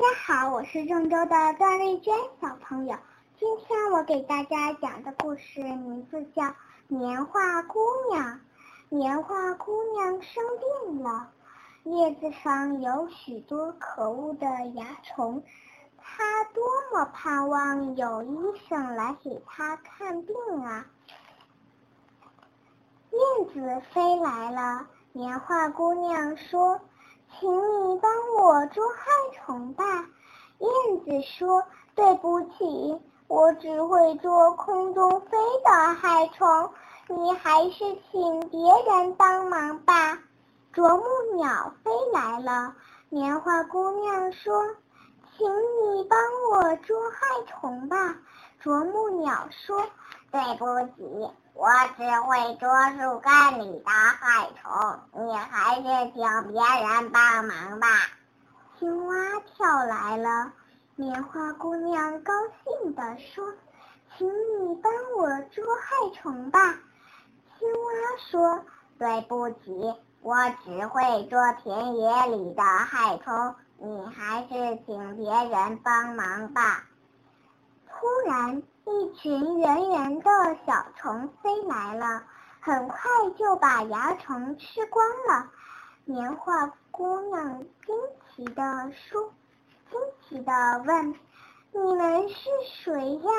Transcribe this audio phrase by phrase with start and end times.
[0.00, 1.28] 大家好，我是郑州的
[1.58, 2.96] 段丽娟小朋友。
[3.38, 6.42] 今天我给大家讲的故事名字叫
[6.88, 7.78] 《棉花姑
[8.10, 8.36] 娘》。
[8.88, 10.42] 棉花姑娘生
[10.86, 11.30] 病了，
[11.84, 15.42] 叶子上有许多可恶的蚜虫，
[15.98, 16.64] 她多
[16.94, 18.38] 么盼望有医
[18.70, 20.86] 生来给她看病啊！
[23.10, 26.80] 燕子飞来了，棉花姑娘说。
[27.38, 29.04] 请你帮我捉害
[29.34, 29.84] 虫吧，
[30.58, 30.70] 燕
[31.04, 31.62] 子说
[31.94, 36.70] ：“对不起，我只会捉空中飞的害虫，
[37.08, 40.18] 你还是请别人帮忙吧。”
[40.72, 41.04] 啄木
[41.36, 42.74] 鸟飞来了，
[43.08, 44.52] 棉花姑娘说
[46.76, 48.16] ：“捉害虫吧。”
[48.60, 49.86] 啄木鸟说
[50.30, 50.64] ：“对不
[50.96, 57.86] 起。”我只会捉树干里的害虫，你还是请别人帮忙吧。
[58.78, 60.52] 青蛙跳来了，
[60.96, 62.32] 棉花姑娘高
[62.64, 63.52] 兴地说
[64.16, 66.60] ：“请你帮我捉害虫吧。”
[67.58, 68.64] 青蛙说
[68.98, 76.84] ：“对不起，我只会捉田野里的害虫，你还是请别人帮忙吧。”
[77.88, 78.62] 突然。
[78.86, 80.30] 一群圆圆的
[80.66, 82.24] 小虫飞来了，
[82.60, 82.98] 很快
[83.38, 85.48] 就把蚜虫吃光了。
[86.06, 87.94] 棉花姑娘惊
[88.34, 89.32] 奇地说
[89.92, 90.52] ：“惊奇地
[90.86, 91.14] 问，
[91.72, 92.48] 你们是
[92.82, 93.30] 谁呀？”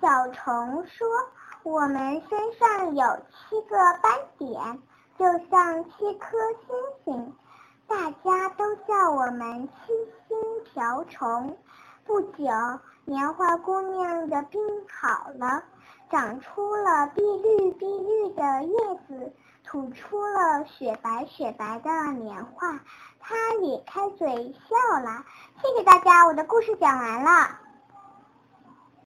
[0.00, 1.06] 小虫说
[1.62, 4.80] ：“我们身上有七个斑点，
[5.20, 7.36] 就像七颗星星，
[7.86, 9.92] 大家都叫我们七
[10.26, 11.58] 星瓢虫。”
[12.06, 12.44] 不久。
[13.04, 15.64] 棉花姑娘的病好了，
[16.10, 18.74] 长出了碧绿碧绿的叶
[19.08, 19.32] 子，
[19.64, 22.78] 吐出了雪白雪白的棉花，
[23.18, 25.24] 她咧开嘴笑了。
[25.60, 27.58] 谢谢大家，我的故事讲完了。